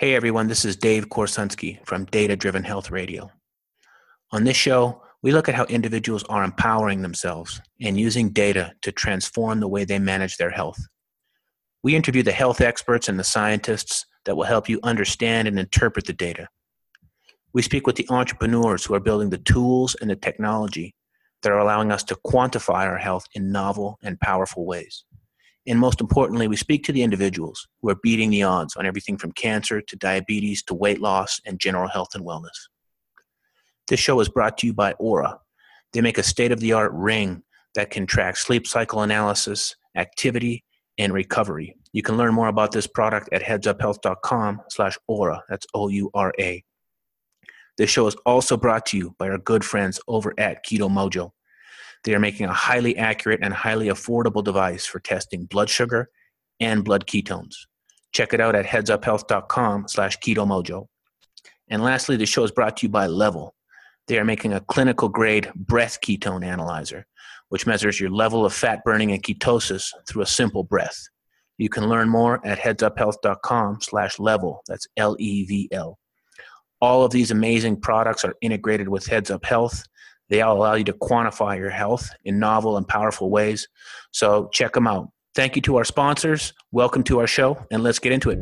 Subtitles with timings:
[0.00, 3.32] Hey everyone, this is Dave Korsunsky from Data Driven Health Radio.
[4.30, 8.92] On this show, we look at how individuals are empowering themselves and using data to
[8.92, 10.78] transform the way they manage their health.
[11.82, 16.06] We interview the health experts and the scientists that will help you understand and interpret
[16.06, 16.46] the data.
[17.52, 20.94] We speak with the entrepreneurs who are building the tools and the technology
[21.42, 25.04] that are allowing us to quantify our health in novel and powerful ways.
[25.68, 29.18] And most importantly, we speak to the individuals who are beating the odds on everything
[29.18, 32.68] from cancer to diabetes to weight loss and general health and wellness.
[33.86, 35.38] This show is brought to you by Oura.
[35.92, 37.42] They make a state of the art ring
[37.74, 40.64] that can track sleep cycle analysis, activity,
[40.96, 41.76] and recovery.
[41.92, 45.42] You can learn more about this product at headsuphealth.com slash Oura.
[45.50, 46.64] That's O-U-R-A.
[47.76, 51.30] This show is also brought to you by our good friends over at Keto Mojo.
[52.04, 56.08] They are making a highly accurate and highly affordable device for testing blood sugar
[56.60, 57.54] and blood ketones.
[58.12, 60.86] Check it out at headsuphealth.com slash ketomojo.
[61.68, 63.50] And lastly, the show is brought to you by LEVL.
[64.06, 67.06] They are making a clinical grade breath ketone analyzer,
[67.50, 70.98] which measures your level of fat burning and ketosis through a simple breath.
[71.58, 74.60] You can learn more at headsuphealth.com slash levl.
[74.66, 75.98] That's L-E-V-L.
[76.80, 79.82] All of these amazing products are integrated with Heads Up Health
[80.28, 83.68] they all allow you to quantify your health in novel and powerful ways.
[84.12, 85.10] So check them out.
[85.34, 86.52] Thank you to our sponsors.
[86.72, 88.38] Welcome to our show, and let's get into it.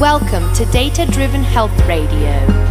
[0.00, 2.69] Welcome to Data Driven Health Radio.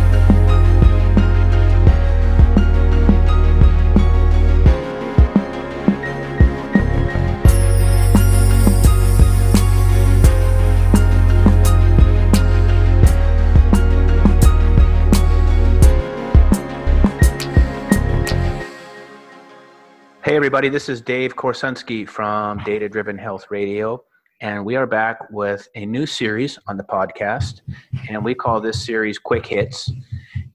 [20.50, 24.03] Everybody, this is Dave Korsunsky from Data Driven Health Radio,
[24.42, 27.62] and we are back with a new series on the podcast,
[28.09, 29.91] and we call this series Quick Hits.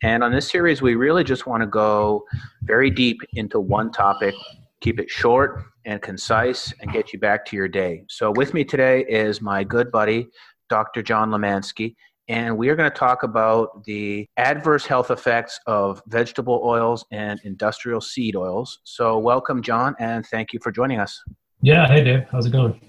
[0.02, 2.24] And on this series, we really just want to go
[2.62, 4.34] very deep into one topic,
[4.80, 8.02] keep it short and concise, and get you back to your day.
[8.08, 10.26] So, with me today is my good buddy,
[10.68, 11.04] Dr.
[11.04, 11.94] John Limansky,
[12.28, 17.40] and we are going to talk about the adverse health effects of vegetable oils and
[17.44, 18.78] industrial seed oils.
[18.84, 21.22] So, welcome, John, and thank you for joining us.
[21.60, 22.26] Yeah, hey, Dave.
[22.30, 22.80] How's it going?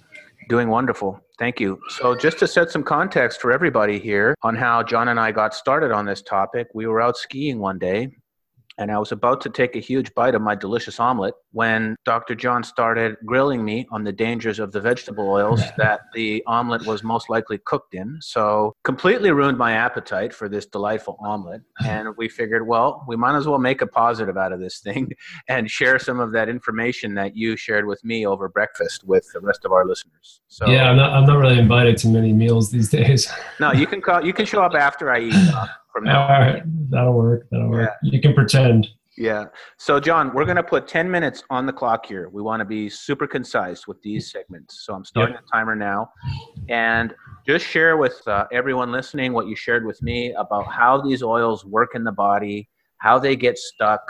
[0.49, 1.19] Doing wonderful.
[1.39, 1.79] Thank you.
[1.89, 5.53] So, just to set some context for everybody here on how John and I got
[5.53, 8.09] started on this topic, we were out skiing one day
[8.77, 12.35] and I was about to take a huge bite of my delicious omelet when Dr.
[12.35, 17.03] John started grilling me on the dangers of the vegetable oils that the omelet was
[17.03, 18.17] most likely cooked in.
[18.21, 21.61] So, completely ruined my appetite for this delightful omelet.
[21.77, 21.89] Uh-huh.
[21.89, 25.11] And we figured, well, we might as well make a positive out of this thing
[25.49, 29.41] and share some of that information that you shared with me over breakfast with the
[29.41, 30.41] rest of our listeners.
[30.47, 33.29] So, yeah, I'm not, I'm not really invited to many meals these days.
[33.59, 35.53] no, you can call, you can show up after I eat.
[35.95, 36.23] From now.
[36.23, 37.47] All right, that'll work.
[37.51, 37.89] That'll work.
[38.03, 38.11] Yeah.
[38.11, 38.89] You can pretend.
[39.17, 39.45] Yeah.
[39.77, 42.27] So, John, we're going to put 10 minutes on the clock here.
[42.27, 44.85] We want to be super concise with these segments.
[44.85, 45.43] So, I'm starting yep.
[45.45, 46.11] the timer now.
[46.67, 47.15] And
[47.47, 51.63] just share with uh, everyone listening what you shared with me about how these oils
[51.63, 52.67] work in the body,
[52.97, 54.01] how they get stuck,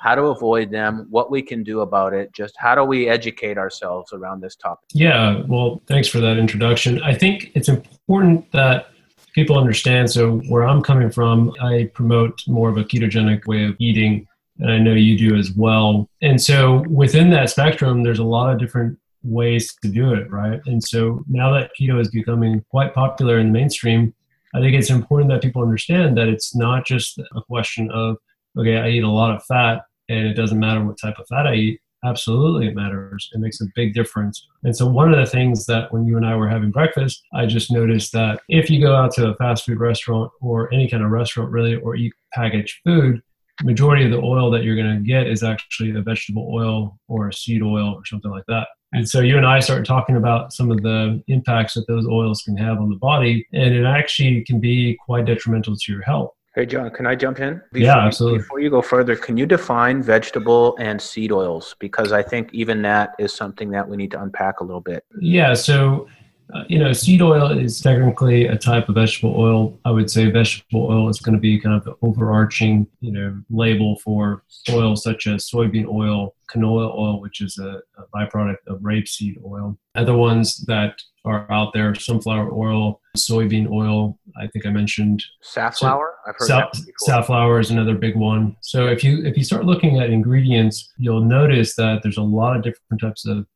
[0.00, 3.58] how to avoid them, what we can do about it, just how do we educate
[3.58, 4.88] ourselves around this topic?
[4.94, 5.42] Yeah.
[5.46, 7.02] Well, thanks for that introduction.
[7.02, 8.91] I think it's important that
[9.34, 10.10] people understand.
[10.10, 14.26] So where I'm coming from, I promote more of a ketogenic way of eating,
[14.58, 16.08] and I know you do as well.
[16.20, 20.60] And so within that spectrum, there's a lot of different ways to do it, right?
[20.66, 24.14] And so now that keto is becoming quite popular in the mainstream,
[24.54, 28.16] I think it's important that people understand that it's not just a question of,
[28.58, 31.46] okay, I eat a lot of fat and it doesn't matter what type of fat
[31.46, 31.80] I eat.
[32.04, 33.30] Absolutely, it matters.
[33.32, 34.48] It makes a big difference.
[34.64, 37.46] And so, one of the things that when you and I were having breakfast, I
[37.46, 41.04] just noticed that if you go out to a fast food restaurant or any kind
[41.04, 43.22] of restaurant, really, or eat packaged food,
[43.62, 47.28] majority of the oil that you're going to get is actually a vegetable oil or
[47.28, 48.66] a seed oil or something like that.
[48.92, 52.42] And so you and I started talking about some of the impacts that those oils
[52.42, 56.32] can have on the body, and it actually can be quite detrimental to your health.
[56.54, 57.62] Hey, John, can I jump in?
[57.72, 58.40] Before, yeah, absolutely.
[58.40, 61.74] Before you go further, can you define vegetable and seed oils?
[61.78, 65.02] Because I think even that is something that we need to unpack a little bit.
[65.18, 66.08] Yeah, so,
[66.54, 69.78] uh, you know, seed oil is technically a type of vegetable oil.
[69.84, 73.42] I would say vegetable oil is going to be kind of the overarching, you know,
[73.48, 78.80] label for oils such as soybean oil, canola oil, which is a, a byproduct of
[78.80, 79.78] rapeseed oil.
[79.94, 84.18] Other ones that are out there sunflower oil, soybean oil.
[84.36, 86.16] I think I mentioned safflower.
[86.26, 88.56] I've heard Sa- that safflower is another big one.
[88.60, 92.56] So if you if you start looking at ingredients, you'll notice that there's a lot
[92.56, 93.46] of different types of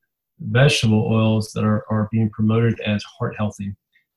[0.41, 3.75] vegetable oils that are, are being promoted as heart healthy.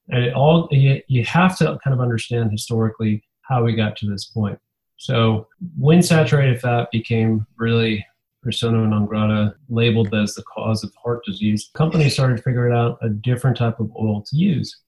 [0.09, 4.09] And it all you, you have to kind of understand historically how we got to
[4.09, 4.59] this point.
[4.97, 8.05] So when saturated fat became really
[8.41, 13.09] persona non grata, labeled as the cause of heart disease, companies started figuring out a
[13.09, 14.81] different type of oil to use.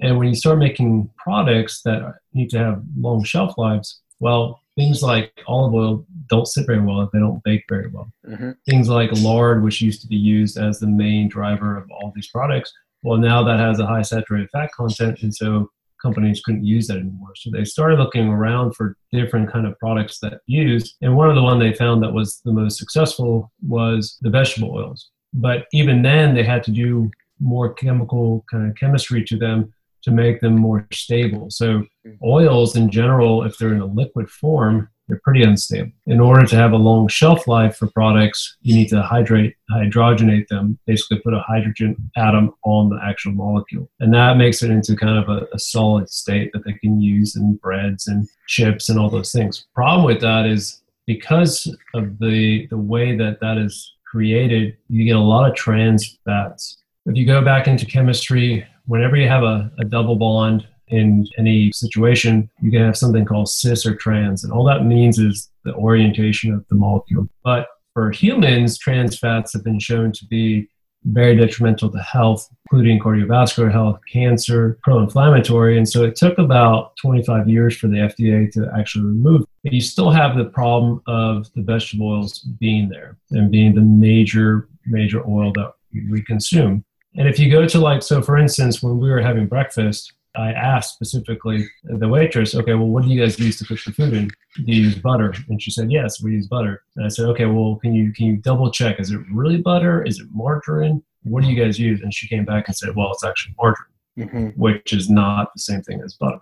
[0.00, 5.02] And when you start making products that need to have long shelf lives, well, things
[5.02, 8.08] like olive oil don't sit very well if they don't bake very well.
[8.26, 8.54] Mhm.
[8.64, 12.28] Things like lard, which used to be used as the main driver of all these
[12.28, 12.72] products,
[13.02, 15.68] well, now that has a high saturated fat content, and so
[16.00, 17.32] companies couldn't use that anymore.
[17.34, 21.34] So they started looking around for different kind of products that use, and one of
[21.34, 25.10] the one they found that was the most successful was the vegetable oils.
[25.34, 27.10] But even then, they had to do
[27.40, 29.72] more chemical kind of chemistry to them
[30.02, 31.50] to make them more stable.
[31.50, 32.12] So mm-hmm.
[32.24, 35.90] oils in general, if they're in a liquid form, they're pretty unstable.
[36.06, 40.46] In order to have a long shelf life for products, you need to hydrate, hydrogenate
[40.48, 43.90] them, basically put a hydrogen atom on the actual molecule.
[44.00, 47.36] And that makes it into kind of a, a solid state that they can use
[47.36, 49.66] in breads and chips and all those things.
[49.74, 55.16] Problem with that is because of the, the way that that is created, you get
[55.16, 56.82] a lot of trans fats.
[57.08, 61.72] If you go back into chemistry, whenever you have a, a double bond in any
[61.72, 64.44] situation, you can have something called cis or trans.
[64.44, 67.26] And all that means is the orientation of the molecule.
[67.42, 70.68] But for humans, trans fats have been shown to be
[71.04, 75.78] very detrimental to health, including cardiovascular health, cancer, pro inflammatory.
[75.78, 79.46] And so it took about 25 years for the FDA to actually remove.
[79.64, 83.80] But you still have the problem of the vegetable oils being there and being the
[83.80, 85.72] major, major oil that
[86.10, 86.84] we consume.
[87.16, 90.52] And if you go to like, so for instance, when we were having breakfast, I
[90.52, 94.12] asked specifically the waitress, okay, well, what do you guys use to cook the food
[94.12, 94.28] in?
[94.56, 95.34] Do you use butter?
[95.48, 96.82] And she said, yes, we use butter.
[96.96, 99.00] And I said, okay, well, can you can you double check?
[99.00, 100.04] Is it really butter?
[100.04, 101.02] Is it margarine?
[101.24, 102.00] What do you guys use?
[102.02, 103.86] And she came back and said, well, it's actually margarine,
[104.18, 104.56] Mhm.
[104.56, 106.38] which is not the same thing as butter.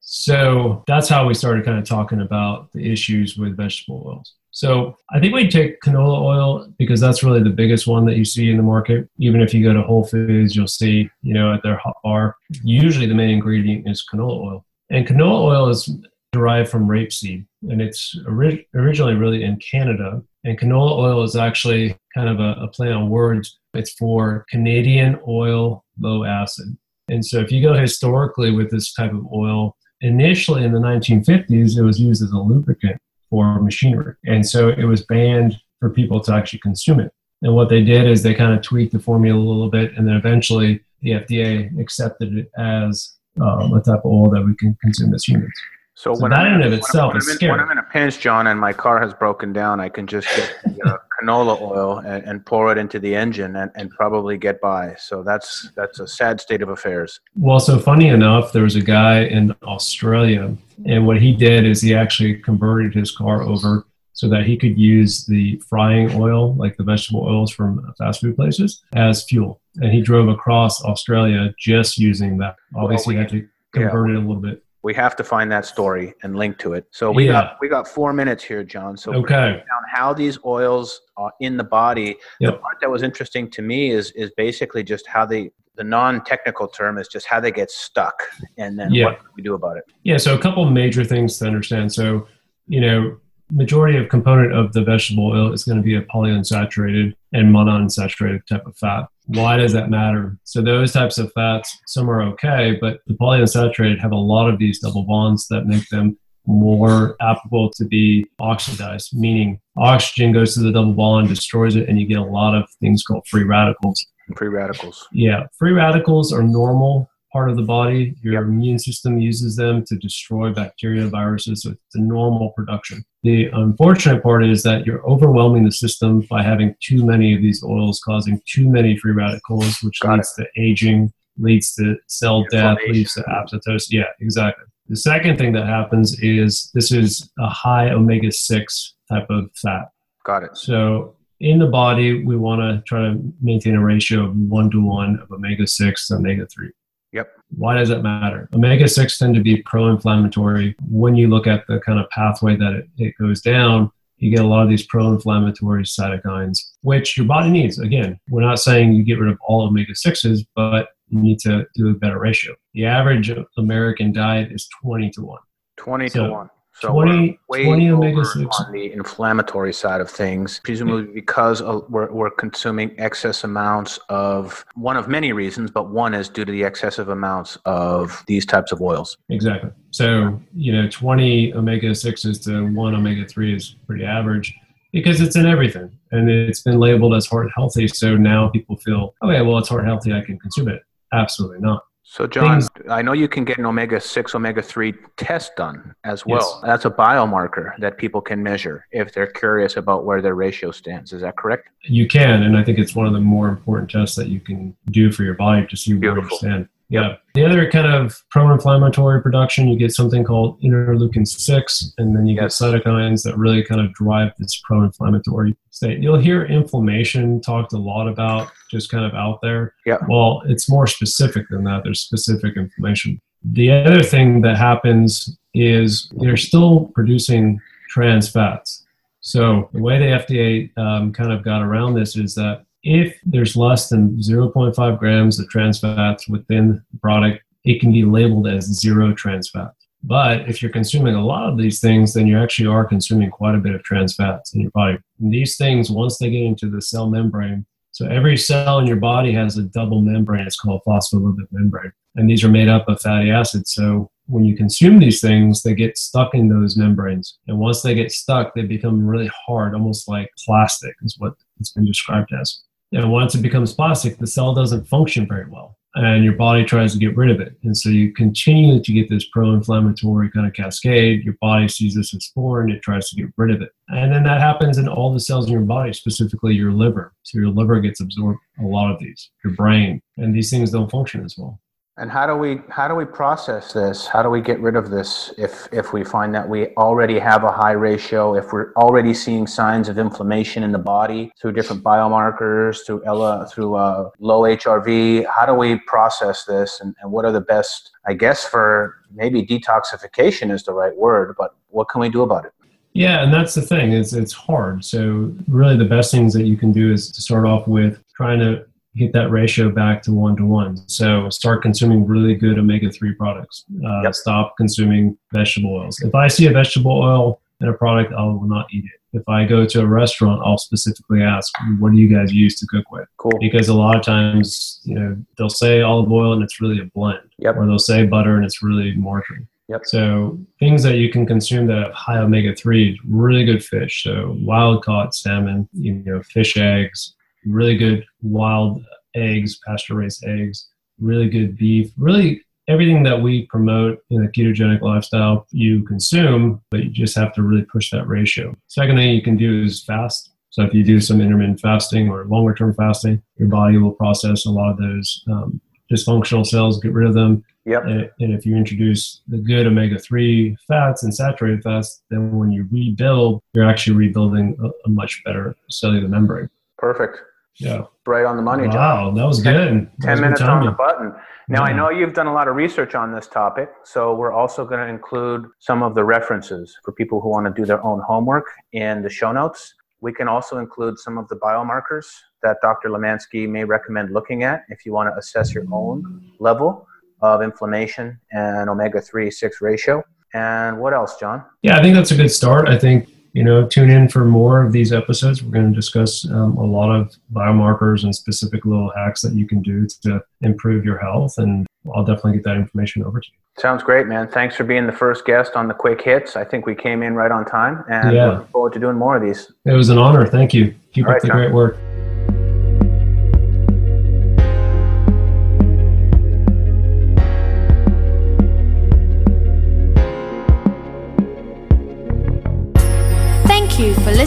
[0.00, 4.34] So that's how we started kind of talking about the issues with vegetable oils.
[4.50, 8.24] So I think we take canola oil because that's really the biggest one that you
[8.24, 9.08] see in the market.
[9.18, 12.34] Even if you go to Whole Foods, you'll see, you know, at their hot bar,
[12.64, 14.66] usually the main ingredient is canola oil.
[14.90, 15.88] And canola oil is
[16.32, 20.22] derived from rapeseed, and it's ori- originally really in Canada.
[20.44, 23.58] And canola oil is actually kind of a, a play on words.
[23.74, 26.76] It's for Canadian oil low acid.
[27.08, 31.76] And so if you go historically with this type of oil, initially in the 1950s,
[31.76, 32.98] it was used as a lubricant
[33.30, 34.14] for machinery.
[34.26, 37.12] And so it was banned for people to actually consume it.
[37.42, 40.06] And what they did is they kind of tweaked the formula a little bit, and
[40.06, 44.76] then eventually the FDA accepted it as um, a type of oil that we can
[44.82, 45.52] consume as humans.
[45.94, 47.52] So, So when that I'm in and of when itself I'm is in, scary.
[47.52, 50.26] When I'm in a pinch, John, and my car has broken down, I can just
[50.36, 54.36] get the, uh, canola oil and, and pour it into the engine and, and probably
[54.36, 54.94] get by.
[54.98, 57.20] So that's that's a sad state of affairs.
[57.36, 60.56] Well, so funny enough, there was a guy in Australia,
[60.86, 64.76] and what he did is he actually converted his car over so that he could
[64.76, 69.60] use the frying oil, like the vegetable oils from fast food places, as fuel.
[69.76, 72.56] And he drove across Australia just using that.
[72.74, 74.64] Obviously, he had to convert it a little bit.
[74.82, 76.86] We have to find that story and link to it.
[76.90, 77.32] So we Yeah.
[77.32, 78.96] got we got four minutes here, John.
[78.96, 79.34] So Okay.
[79.56, 82.16] down how these oils are in the body.
[82.40, 86.66] The part that was interesting to me is is basically just how they the non-technical
[86.66, 88.20] term is just how they get stuck,
[88.56, 89.04] and then Yeah.
[89.06, 89.84] what we do about it?
[90.02, 91.92] Yeah, so a couple major things to understand.
[91.92, 92.26] So,
[92.66, 93.16] you know,
[93.52, 98.44] majority of component of the vegetable oil is going to be a polyunsaturated and monounsaturated
[98.46, 99.06] type of fat.
[99.28, 100.38] Why does that matter?
[100.44, 104.58] So those types of fats, some are okay, but the polyunsaturated have a lot of
[104.58, 110.60] these double bonds that make them more applicable to be oxidized, meaning oxygen goes to
[110.60, 114.04] the double bond, destroys it, and you get a lot of things called free radicals.
[114.34, 115.06] Free radicals.
[115.12, 118.14] Yeah, free radicals are normal part of the body.
[118.22, 121.62] Your immune system uses them to destroy bacteria, viruses.
[121.62, 123.04] So it's a normal production.
[123.24, 127.64] The unfortunate part is that you're overwhelming the system by having too many of these
[127.64, 132.78] oils, causing too many free radicals, which Got leads to aging, leads to cell death,
[132.88, 133.86] leads to apoptosis.
[133.90, 134.64] Yeah, exactly.
[134.88, 139.88] The second thing that happens is this is a high omega 6 type of fat.
[140.24, 140.56] Got it.
[140.56, 144.82] So in the body, we want to try to maintain a ratio of one to
[144.82, 146.70] one of omega 6 to omega 3.
[147.18, 147.32] Yep.
[147.56, 148.48] Why does that matter?
[148.54, 150.76] Omega 6 tend to be pro inflammatory.
[150.88, 154.44] When you look at the kind of pathway that it, it goes down, you get
[154.44, 157.78] a lot of these pro-inflammatory cytokines, which your body needs.
[157.78, 161.66] Again, we're not saying you get rid of all omega sixes, but you need to
[161.74, 162.54] do a better ratio.
[162.74, 165.38] The average American diet is 20 to 1.
[165.76, 166.50] 20 So, to 1.
[166.80, 168.48] So 20 we're way 20 over omega-6.
[168.60, 174.64] on the inflammatory side of things, presumably because uh, we're, we're consuming excess amounts of
[174.74, 178.70] one of many reasons, but one is due to the excessive amounts of these types
[178.70, 179.16] of oils.
[179.28, 179.70] Exactly.
[179.90, 184.54] So, you know, 20 omega 6s to 1 omega 3 is pretty average
[184.92, 187.88] because it's in everything and it's been labeled as heart healthy.
[187.88, 190.82] So now people feel, okay, well, it's heart healthy, I can consume it.
[191.12, 191.82] Absolutely not.
[192.10, 195.94] So, John, Things- I know you can get an omega 6, omega 3 test done
[196.04, 196.38] as well.
[196.40, 196.60] Yes.
[196.64, 201.12] That's a biomarker that people can measure if they're curious about where their ratio stands.
[201.12, 201.68] Is that correct?
[201.82, 204.74] You can, and I think it's one of the more important tests that you can
[204.90, 206.68] do for your body to see where you stand.
[206.90, 207.16] Yeah.
[207.34, 212.34] The other kind of pro-inflammatory production, you get something called interleukin six, and then you
[212.34, 216.02] get cytokines that really kind of drive this pro-inflammatory state.
[216.02, 219.74] You'll hear inflammation talked a lot about, just kind of out there.
[219.84, 219.98] Yeah.
[220.08, 221.84] Well, it's more specific than that.
[221.84, 223.20] There's specific inflammation.
[223.44, 228.84] The other thing that happens is they're still producing trans fats.
[229.20, 233.56] So the way the FDA um, kind of got around this is that if there's
[233.56, 238.64] less than 0.5 grams of trans fats within the product, it can be labeled as
[238.64, 239.72] zero trans fat.
[240.04, 243.56] But if you're consuming a lot of these things, then you actually are consuming quite
[243.56, 244.98] a bit of trans fats in your body.
[245.20, 248.96] And these things, once they get into the cell membrane, so every cell in your
[248.96, 250.46] body has a double membrane.
[250.46, 251.90] It's called phospholipid membrane.
[252.14, 253.72] And these are made up of fatty acids.
[253.74, 257.38] So when you consume these things, they get stuck in those membranes.
[257.48, 261.72] And once they get stuck, they become really hard, almost like plastic, is what it's
[261.72, 262.62] been described as.
[262.92, 265.76] And once it becomes plastic, the cell doesn't function very well.
[265.94, 267.56] And your body tries to get rid of it.
[267.64, 271.24] And so you continue to get this pro inflammatory kind of cascade.
[271.24, 273.70] Your body sees this as foreign, it tries to get rid of it.
[273.88, 277.14] And then that happens in all the cells in your body, specifically your liver.
[277.22, 280.90] So your liver gets absorbed a lot of these, your brain, and these things don't
[280.90, 281.58] function as well.
[282.00, 284.06] And how do we how do we process this?
[284.06, 287.42] How do we get rid of this if if we find that we already have
[287.42, 291.82] a high ratio, if we're already seeing signs of inflammation in the body through different
[291.82, 295.26] biomarkers, through Ella, through uh, low HRV?
[295.26, 297.90] How do we process this, and, and what are the best?
[298.06, 302.44] I guess for maybe detoxification is the right word, but what can we do about
[302.44, 302.52] it?
[302.92, 303.90] Yeah, and that's the thing.
[303.90, 304.84] It's it's hard.
[304.84, 308.38] So really, the best things that you can do is to start off with trying
[308.38, 310.76] to get that ratio back to one to one.
[310.88, 313.64] So start consuming really good omega three products.
[313.84, 314.14] Uh, Yep.
[314.14, 316.00] Stop consuming vegetable oils.
[316.00, 319.16] If I see a vegetable oil in a product, I will not eat it.
[319.18, 322.66] If I go to a restaurant, I'll specifically ask, "What do you guys use to
[322.66, 323.32] cook with?" Cool.
[323.40, 326.84] Because a lot of times, you know, they'll say olive oil and it's really a
[326.94, 327.56] blend Yep.
[327.56, 329.46] or they'll say butter and it's really margarine.
[329.68, 329.82] Yep.
[329.84, 334.02] So things that you can consume that have high omega three, really good fish.
[334.02, 337.14] So wild caught salmon, you know, fish eggs,
[337.48, 340.68] really good wild eggs, pasture raised eggs,
[341.00, 346.84] really good beef, really everything that we promote in a ketogenic lifestyle you consume, but
[346.84, 348.54] you just have to really push that ratio.
[348.66, 350.32] Second thing you can do is fast.
[350.50, 354.44] So if you do some intermittent fasting or longer term fasting, your body will process
[354.44, 357.84] a lot of those um, dysfunctional cells, get rid of them, Yep.
[357.84, 362.50] and, and if you introduce the good omega 3 fats and saturated fats, then when
[362.50, 366.48] you rebuild, you're actually rebuilding a, a much better cellular membrane.
[366.78, 367.18] Perfect.
[367.58, 367.84] Yeah.
[368.06, 368.74] Right on the money, John.
[368.74, 369.90] Wow, that was good.
[369.98, 371.12] That was 10 good minutes on the button.
[371.48, 374.64] Now, I know you've done a lot of research on this topic, so we're also
[374.66, 378.00] going to include some of the references for people who want to do their own
[378.06, 379.74] homework in the show notes.
[380.00, 382.06] We can also include some of the biomarkers
[382.42, 382.90] that Dr.
[382.90, 386.86] Limansky may recommend looking at if you want to assess your own level
[387.22, 390.04] of inflammation and omega 3 6 ratio.
[390.34, 391.42] And what else, John?
[391.62, 392.68] Yeah, I think that's a good start.
[392.68, 393.08] I think,
[393.38, 395.44] you know, tune in for more of these episodes.
[395.44, 399.46] We're going to discuss um, a lot of biomarkers and specific little hacks that you
[399.46, 401.34] can do to improve your health.
[401.38, 401.64] And
[401.94, 403.38] I'll definitely get that information over to you.
[403.62, 404.26] Sounds great, man.
[404.26, 406.34] Thanks for being the first guest on the Quick Hits.
[406.34, 408.26] I think we came in right on time, and Yeah.
[408.26, 409.52] looking forward to doing more of these.
[409.64, 410.26] It was an honor.
[410.26, 410.74] Thank you.
[410.92, 411.36] Keep All up right, the John.
[411.36, 411.76] great work.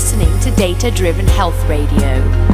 [0.02, 2.51] Listening to Data Driven Health Radio.